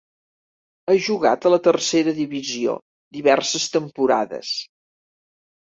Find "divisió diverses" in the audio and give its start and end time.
2.21-3.71